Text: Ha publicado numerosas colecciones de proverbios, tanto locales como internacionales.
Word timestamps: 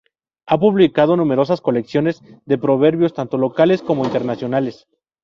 Ha 0.47 0.59
publicado 0.59 1.15
numerosas 1.15 1.61
colecciones 1.61 2.23
de 2.47 2.57
proverbios, 2.57 3.13
tanto 3.13 3.37
locales 3.37 3.83
como 3.83 4.03
internacionales. 4.03 4.87